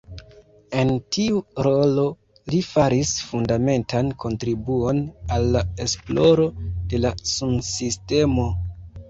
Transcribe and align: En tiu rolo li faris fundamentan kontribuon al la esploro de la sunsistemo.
En 0.83 0.91
tiu 1.17 1.41
rolo 1.67 2.05
li 2.53 2.61
faris 2.69 3.11
fundamentan 3.25 4.09
kontribuon 4.25 5.03
al 5.37 5.47
la 5.57 5.63
esploro 5.87 6.49
de 6.95 7.03
la 7.05 7.15
sunsistemo. 7.37 8.49